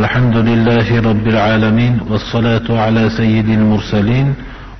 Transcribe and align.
الحمد 0.00 0.36
لله 0.48 0.86
رب 1.10 1.26
العالمين 1.34 1.94
والصلاة 2.10 2.68
على 2.84 3.10
سيد 3.10 3.48
المرسلين 3.48 4.34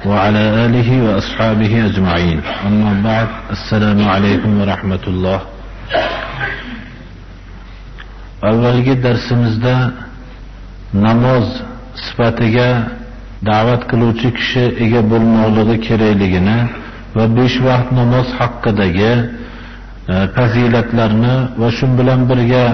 وعلى 0.07 0.43
آله 0.65 0.89
وأصحابه 1.07 1.73
أجمعين 1.89 2.39
أما 2.67 2.93
بعد 3.09 3.29
السلام 3.57 3.99
عليكم 4.15 4.51
ورحمة 4.61 5.05
الله 5.13 5.41
avvalgi 8.51 8.95
darsimizda 9.03 9.75
namoz 11.07 11.47
sifatiga 12.05 12.69
da'vat 13.49 13.83
qiluvchi 13.91 14.29
kishi 14.39 14.65
ega 14.85 15.01
bo'lmoqligi 15.11 15.77
kerakligini 15.87 16.59
va 17.17 17.25
besh 17.37 17.57
vaqt 17.69 17.89
namoz 18.01 18.27
haqidagi 18.39 19.13
fazilatlarni 20.37 21.35
va 21.61 21.69
shu 21.77 21.87
bilan 21.99 22.21
birga 22.31 22.65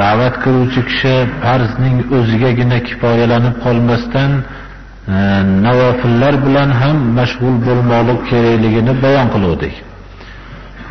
da'vat 0.00 0.34
qiluvchi 0.44 0.80
kishi 0.88 1.14
farzning 1.42 1.96
o'zigagina 2.18 2.78
kifoyalanib 2.88 3.54
qolmasdan 3.64 4.30
e, 4.38 4.42
navofillar 5.66 6.34
bilan 6.46 6.70
ham 6.80 6.96
mashg'ul 7.18 7.56
bo'lmoqlik 7.66 8.20
kerakligini 8.30 8.92
bayon 9.04 9.26
qiluvdik. 9.34 9.74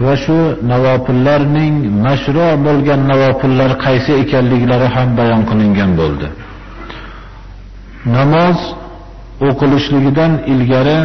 Va 0.06 0.14
shu 0.24 0.38
navofillarning 0.72 1.76
mashru 2.06 2.48
bo'lgan 2.68 3.02
navofillar 3.12 3.72
qaysi 3.86 4.12
ekanliklari 4.24 4.88
ham 4.96 5.10
bayon 5.20 5.42
qilingan 5.50 5.92
bo'ldi. 6.02 6.28
Namoz 8.18 8.60
o'qilishligidan 9.48 10.32
ilgari 10.54 11.00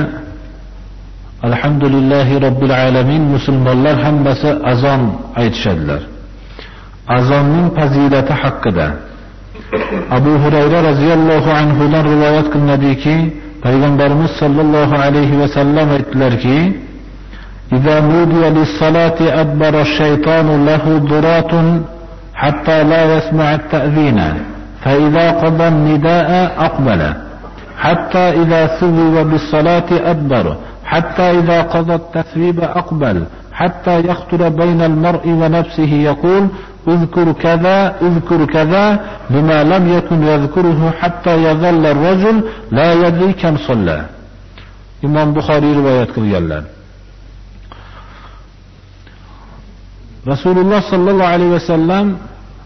alhamdulillahi 1.46 2.34
robbil 2.46 2.74
alamin 2.86 3.22
musulmonlar 3.34 3.96
hammasi 4.04 4.50
azon 4.72 5.02
aytishadilar. 5.42 6.11
Azonning 7.06 7.68
fazilati 7.76 8.32
haqida 8.42 8.86
abu 10.10 10.32
hurayra 10.42 10.78
roziyallohu 10.90 11.50
anhudan 11.62 12.04
rivoyat 12.12 12.46
qilinadiki 12.52 13.16
payg'ambarimiz 13.64 14.30
sollallohu 14.42 14.94
alayhi 15.06 15.38
vasallam 15.42 15.88
aytdilarki 15.98 16.58
إذا 17.78 18.00
نودي 18.00 18.44
للصلاة 18.56 19.18
أدبر 19.40 19.74
الشيطان 19.80 20.46
له 20.68 20.84
ضرات 21.12 21.52
حتى 22.34 22.78
لا 22.84 23.02
يسمع 23.16 23.54
التأذين 23.54 24.18
فإذا 24.84 25.26
قضى 25.42 25.68
النداء 25.68 26.30
أقبل 26.68 27.02
حتى 27.78 28.24
إذا 28.42 28.66
ثوب 28.66 29.14
بالصلاة 29.30 29.88
أدبر 29.90 30.46
حتى 30.84 31.22
إذا 31.22 31.58
قضى 31.62 31.94
التثويب 31.94 32.60
أقبل 32.60 33.16
حتى 33.52 34.00
يخطر 34.08 34.48
بين 34.48 34.80
المرء 34.82 35.24
ونفسه 35.28 35.92
يقول 36.10 36.42
اذكر 36.87 37.31
كذا 37.31 37.77
اذكر 38.07 38.45
كذا 38.45 38.85
بما 39.29 39.63
لم 39.63 39.83
يكن 39.97 40.23
يذكره 40.23 40.91
حتى 40.99 41.33
يظل 41.47 41.85
الرجل 41.85 42.37
لا 42.71 42.89
يدري 42.93 43.33
كم 43.33 43.57
صلى 43.67 43.99
إمام 45.05 45.33
بخاري 45.33 45.69
رواية 45.73 46.07
قilganlar 46.15 46.63
rasululloh 50.31 50.81
sollallohu 50.91 51.31
alayhi 51.35 51.53
vasallam 51.57 52.07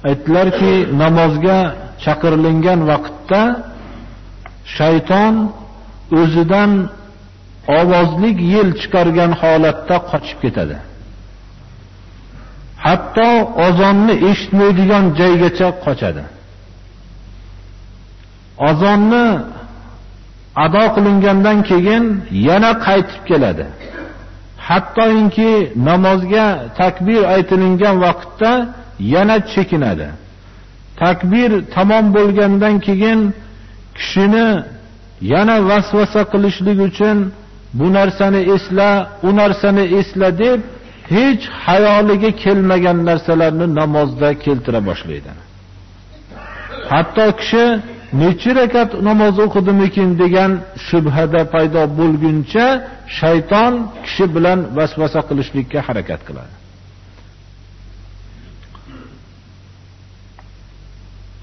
aytdilarki 0.10 0.74
namozga 1.02 1.58
chaqirilingan 2.04 2.80
vaqtda 2.92 3.42
shayton 4.78 5.36
o'zidan 6.22 6.72
ovozlik 7.80 8.38
yel 8.54 8.70
chiqargan 8.82 9.32
holatda 9.42 9.96
qochib 10.12 10.38
ketadi 10.44 10.78
Hatto 12.87 13.29
ozonni 13.67 14.15
eshitmaydigan 14.31 15.05
joygacha 15.19 15.69
qochadi. 15.85 16.25
Ozonni 18.69 19.27
ado 20.65 20.85
qilingandan 20.95 21.59
keyin 21.71 22.05
yana 22.49 22.71
qaytib 22.87 23.23
keladi. 23.29 23.67
Hattoinki 24.69 25.53
namozga 25.89 26.47
takbir 26.81 27.23
aytilingan 27.35 27.97
vaqtda 28.07 28.53
yana 29.15 29.37
chekinadi. 29.53 30.09
Takbir 31.03 31.51
tamom 31.75 32.05
bo'lgandan 32.17 32.75
keyin 32.87 33.21
kishini 33.99 34.49
yana 35.33 35.57
vasvasa 35.69 36.23
qilishlik 36.33 36.79
uchun 36.89 37.19
bu 37.79 37.87
narsani 37.99 38.41
esla 38.55 38.91
u 39.29 39.31
narsani 39.41 39.85
esla 39.99 40.29
deb 40.43 40.61
hech 41.13 41.43
hayoliga 41.67 42.31
kelmagan 42.43 42.99
narsalarni 43.09 43.67
namozda 43.81 44.29
keltira 44.45 44.81
boshlaydi. 44.89 45.31
Hatto 46.93 47.27
kishi 47.41 47.65
necha 48.23 48.51
rakat 48.61 48.91
namoz 49.09 49.37
o'qidimikin 49.45 50.09
degan 50.23 50.53
shubhada 50.87 51.43
paydo 51.55 51.83
bo'lguncha 51.99 52.67
shayton 53.19 53.73
kishi 54.05 54.25
bilan 54.35 54.59
vasvasa 54.77 55.21
qilishlikka 55.29 55.79
harakat 55.89 56.21
qiladi. 56.29 56.55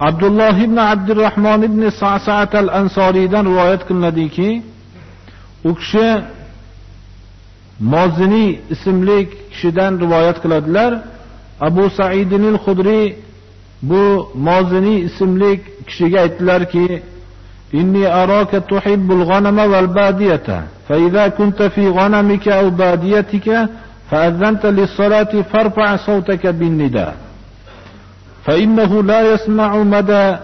Abdulloh 0.08 0.56
ibn 0.66 0.78
Abdurrahmon 0.94 1.62
ibn 1.70 1.82
sasaat 2.02 2.52
al 2.62 2.70
ansoriydan 2.82 3.44
rivoyat 3.50 3.82
qilinadiki 3.88 4.50
u 5.70 5.72
kishi 5.80 6.08
moziniy 7.80 8.60
ismli 8.70 9.30
kishidan 9.52 10.00
rivoyat 10.00 10.42
qiladilar. 10.44 10.92
Abu 11.62 11.90
saidinil 11.90 12.58
hudriy 12.66 13.16
bu 13.82 14.04
moziniy 14.48 15.00
ismli 15.10 15.52
kishiga 15.88 16.20
aytdilarki 16.26 17.02
إني 17.82 18.24
أراك 18.24 18.52
تحب 18.52 19.12
الغنم 19.12 19.58
والبادية 19.60 20.64
فإذا 20.90 21.28
كنت 21.28 21.64
في 21.64 21.90
غنمك 21.90 22.48
أو 22.48 22.70
باديتك 22.70 23.70
فأذنت 24.12 24.66
للصلاة 24.66 25.42
فارفع 25.54 25.96
صوتك 25.96 26.48
بالنداء 26.48 27.16
فإنه 28.46 29.04
لا 29.04 29.34
يسمع 29.34 29.78
مدى 29.78 30.36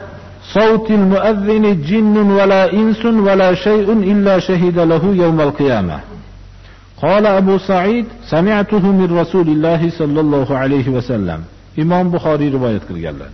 صوت 0.54 0.92
المؤذن 0.92 1.82
جن 1.82 2.18
ولا 2.18 2.74
إنس 2.74 3.06
ولا 3.06 3.54
شيء 3.54 3.94
إلا 3.94 4.40
شهد 4.40 4.80
له 4.80 5.04
يوم 5.24 5.42
القيامة 5.42 6.00
قال 7.03 7.27
أبو 7.27 7.59
سعيد 7.59 8.07
سمعته 8.31 8.85
من 9.01 9.19
رسول 9.21 9.49
الله 9.49 9.91
صلى 9.91 10.21
الله 10.21 10.59
عليه 10.59 10.89
وسلم 10.89 11.41
إمام 11.79 12.11
بخاري 12.11 12.49
رواية 12.49 12.81
قلقلان 12.89 13.33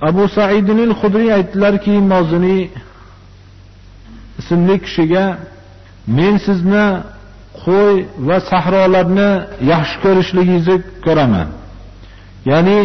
abu 0.00 0.28
saidinil 0.28 0.92
hudriy 1.00 1.32
aytdilarki 1.38 1.90
moziniy 1.90 2.62
ismli 4.40 4.76
kishiga 4.84 5.24
men 6.06 6.34
sizni 6.46 6.86
qo'y 7.64 7.94
va 8.28 8.38
sahrolarni 8.50 9.30
yaxshi 9.72 9.96
ko'rishligingizni 10.04 10.76
ko'raman 11.06 11.48
ya'ni 12.50 12.78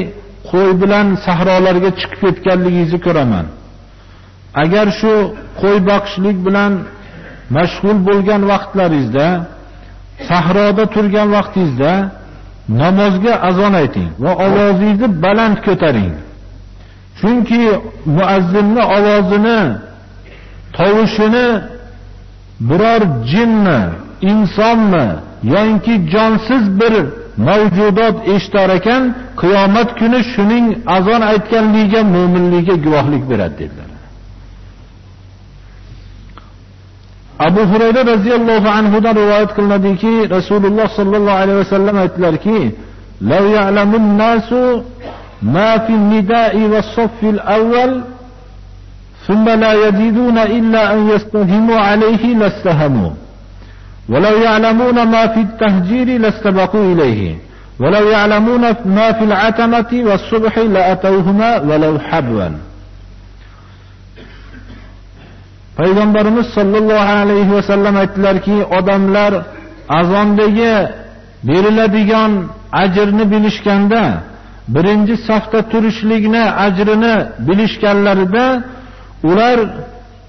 qo'y 0.51 0.69
bilan 0.81 1.07
sahrolarga 1.25 1.89
chiqib 1.99 2.19
ketganligingizni 2.23 2.99
ko'raman 3.07 3.45
agar 4.63 4.87
shu 4.99 5.13
qo'y 5.61 5.77
boqishlik 5.89 6.37
bilan 6.47 6.71
mashg'ul 7.56 7.98
bo'lgan 8.08 8.42
vaqtlaringizda 8.52 9.26
sahroda 10.28 10.84
turgan 10.94 11.28
vaqtingizda 11.36 11.92
namozga 12.82 13.32
azon 13.48 13.74
ayting 13.82 14.10
va 14.24 14.32
ovozingizni 14.46 15.08
baland 15.24 15.56
ko'taring. 15.66 16.14
Chunki 17.18 17.62
muazzinni 18.16 18.82
ovozini 18.96 19.60
tovushini 20.76 21.46
biror 22.68 23.02
jinmi 23.32 23.80
insonmi 24.30 25.06
yoinki 25.52 25.94
jonsiz 26.12 26.64
bir 26.80 26.94
mavjudot 27.48 28.16
eshitar 28.34 28.68
ekan 28.78 29.02
qiyomat 29.40 29.88
kuni 29.98 30.20
shuning 30.32 30.66
azon 30.96 31.22
aytganligiga 31.32 32.00
mo'minligiga 32.14 32.76
guvohlik 32.84 33.24
beradi 33.30 33.56
dedilar. 33.60 33.85
Abu 37.38 37.60
hurayra 37.60 38.02
roziyallohu 38.12 38.68
anhudan 38.68 39.14
rivoyat 39.16 39.50
qilinadiki 39.56 40.28
rasululloh 40.36 40.88
sollallohu 40.98 41.36
alayhi 41.42 41.58
vasallam 41.64 41.96
aytdilarki 41.96 42.72
لو 43.20 43.44
يعلم 43.46 43.94
الناس 43.94 44.52
ما 45.42 45.78
في 45.78 45.92
النداء 45.92 46.56
والصف 46.58 47.20
الأول 47.22 48.02
ثم 49.26 49.48
لا 49.48 49.72
يزيدون 49.88 50.38
إلا 50.38 50.92
أن 50.94 51.08
يستهموا 51.08 51.80
عليه 51.80 52.34
لاستهموا 52.34 53.10
ولو 54.08 54.36
يعلمون 54.36 55.02
ما 55.02 55.26
في 55.26 55.40
التهجير 55.40 56.20
لاستبقوا 56.20 56.92
إليه 56.92 57.36
ولو 57.80 58.08
يعلمون 58.08 58.60
ما 58.84 59.12
في 59.12 59.24
العتمة 59.24 59.90
والصبح 59.92 60.58
لأتوهما 60.58 61.60
ولو 61.60 61.98
حبوا 61.98 62.48
payg'ambarimiz 65.78 66.46
sollallohu 66.56 67.12
alayhi 67.22 67.52
vasallam 67.58 67.96
aytdilarki 68.02 68.56
odamlar 68.78 69.32
azondagi 70.00 70.74
beriladigan 71.48 72.32
ajrni 72.82 73.24
bilishganda 73.32 74.02
birinchi 74.68 75.16
safda 75.28 75.60
turishlikni 75.72 76.44
ajrini 76.66 77.16
bilishganlarida 77.48 78.44
ular 79.30 79.58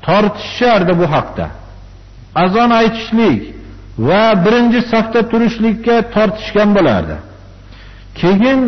tortishishardi 0.05 0.93
bu 0.99 1.05
haqda. 1.15 1.47
Azon 2.43 2.69
aytishlik 2.81 3.41
va 4.07 4.23
birinchi 4.45 4.81
safda 4.91 5.21
turishlikka 5.31 5.95
tortishgan 6.15 6.69
bo'lardi. 6.77 7.15
Keyin 8.19 8.61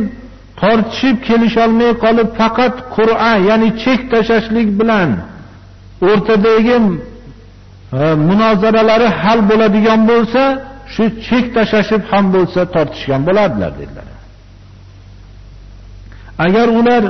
tortishib 0.62 1.18
kelisholmay 1.28 1.92
qolib 2.04 2.30
faqat 2.40 2.76
qur'a 2.96 3.34
ya'ni 3.50 3.70
chek 3.84 4.00
tashlashlik 4.12 4.70
bilan 4.80 5.10
o'rtadagi 6.08 6.78
e, 6.78 8.00
munozaralari 8.28 9.08
hal 9.22 9.40
bo'ladigan 9.50 10.02
bo'lsa 10.12 10.42
shu 10.94 11.04
chek 11.28 11.46
tashlashib 11.56 12.04
ham 12.12 12.26
bo'lsa 12.36 12.62
tortishgan 12.76 13.22
bo'lardilar 13.28 13.72
dedilar. 13.80 14.08
Agar 16.46 16.68
ular 16.80 17.04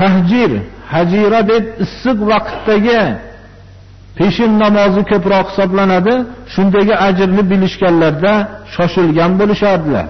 tahjir 0.00 0.50
hajira 0.92 1.40
deb 1.52 1.64
issiq 1.84 2.18
vaqtdagi 2.30 3.02
peshin 4.18 4.52
namozi 4.64 5.02
ko'proq 5.10 5.46
hisoblanadi 5.50 6.14
shundagi 6.54 6.94
ajrni 7.08 7.42
bilishganlarda 7.50 8.32
shoshilgan 8.74 9.32
bo'lishardilar. 9.40 10.06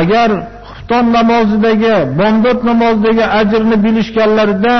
Agar 0.00 0.30
xufton 0.68 1.04
namozidagi 1.16 1.94
bomdod 2.20 2.58
namozidagi 2.70 3.24
ajrni 3.40 3.76
bilishganlarida 3.86 4.74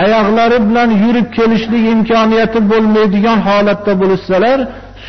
oyoqlari 0.00 0.58
bilan 0.68 0.90
yurib 1.02 1.28
kelishlik 1.38 1.84
imkoniyati 1.94 2.58
bo'lmaydigan 2.72 3.38
holatda 3.48 3.92
bo'lishsalar 4.02 4.58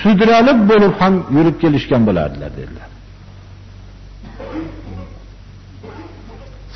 sudralib 0.02 0.60
bo'lib 0.72 0.94
ham 1.02 1.14
yurib 1.36 1.56
kelishgan 1.64 2.02
bo'lardilar 2.08 2.52
dedilar. 2.60 2.90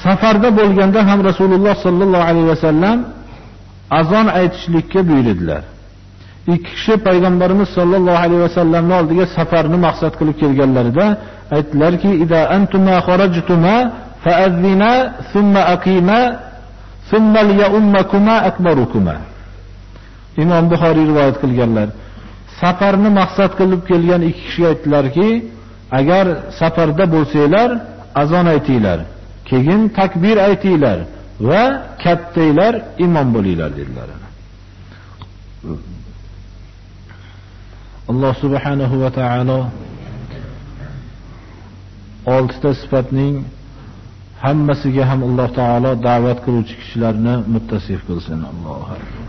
Safarda 0.03 0.50
bo'lganda 0.59 1.00
ham 1.09 1.19
rasululloh 1.29 1.75
sollallohu 1.85 2.25
alayhi 2.31 2.47
vasallam 2.53 2.97
azon 4.00 4.27
aytishlikka 4.39 5.00
buyurdilar. 5.09 5.63
Ikki 6.53 6.71
kishi 6.75 6.94
payg'ambarimiz 7.07 7.69
sollallohu 7.77 8.19
alayhi 8.25 8.44
vasallamning 8.47 8.97
oldiga 9.01 9.25
safarni 9.38 9.77
maqsad 9.88 10.13
qilib 10.19 10.35
kelganlarida 10.41 11.05
aytdilarki 11.57 12.11
ida 12.23 12.39
antuma 12.57 12.95
kharajtuma 13.07 13.75
fa'adhina 14.25 14.91
thumma 15.31 15.61
aqima 15.75 16.19
imom 20.44 20.65
buxoriy 20.71 21.05
rivoyat 21.11 21.38
qilganlar 21.44 21.88
safarni 22.61 23.09
maqsad 23.19 23.51
qilib 23.59 23.81
kelgan 23.89 24.21
ikki 24.29 24.44
kishi 24.47 24.63
aytdilarki 24.71 25.29
agar 26.00 26.25
safarda 26.59 27.05
bo'lsanglar 27.15 27.69
azon 28.21 28.45
aytinglar 28.55 29.00
keyin 29.50 29.81
takbir 30.00 30.38
aytinglar 30.50 31.00
va 31.47 31.63
kattanglar 32.03 32.73
imom 33.05 33.27
bo'linglar 33.35 33.71
dedilar. 33.79 34.09
Alloh 38.11 38.33
subhanahu 38.44 38.95
va 39.03 39.09
taolo 39.19 39.59
oltita 42.35 42.71
sifatning 42.81 43.35
hammasiga 44.45 45.04
ham 45.10 45.19
alloh 45.28 45.50
taolo 45.60 45.92
da'vat 46.07 46.38
qiluvchi 46.45 46.75
kishilarni 46.81 47.34
muttasif 47.54 48.00
qilsin. 48.07 48.40
Allohu 48.51 49.23